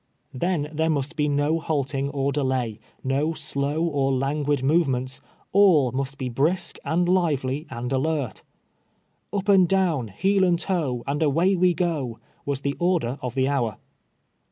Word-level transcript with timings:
Then 0.33 0.71
there 0.73 0.89
must 0.89 1.15
be 1.15 1.27
no 1.29 1.59
halting 1.59 2.09
or 2.09 2.31
delay, 2.31 2.79
no 3.03 3.35
slow 3.35 3.83
or 3.83 4.11
languid 4.11 4.63
movements; 4.63 5.21
all 5.51 5.91
must 5.91 6.17
be 6.17 6.27
brisk, 6.27 6.79
and 6.83 7.07
lively, 7.07 7.67
and 7.69 7.93
alert." 7.93 8.41
Up 9.31 9.47
and 9.47 9.67
down, 9.69 10.07
heel 10.07 10.43
and 10.43 10.57
toe, 10.57 11.03
and 11.05 11.21
away 11.21 11.55
we 11.55 11.75
go," 11.75 12.17
was 12.47 12.61
the 12.61 12.75
order 12.79 13.19
of 13.21 13.35
the 13.35 13.47
hour. 13.47 13.77